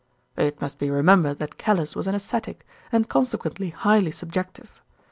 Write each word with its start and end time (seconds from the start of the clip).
"It 0.35 0.59
must 0.59 0.79
be 0.79 0.89
remembered 0.89 1.37
that 1.37 1.59
Callice 1.59 1.95
was 1.95 2.07
an 2.07 2.15
ascetic, 2.15 2.65
and 2.91 3.07
consequently 3.07 3.69
highly 3.69 4.09
subjective. 4.09 4.81